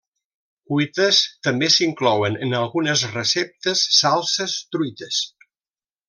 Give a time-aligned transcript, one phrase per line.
[0.69, 1.17] Cuites
[1.47, 5.21] també s'inclouen en algunes receptes, salses, truites.